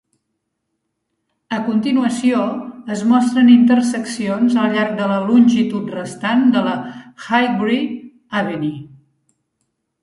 [1.57, 2.39] A continuació
[2.95, 6.77] es mostren interseccions al llarg de la longitud restant de la
[7.29, 7.81] Highbury
[8.43, 8.87] Avenue.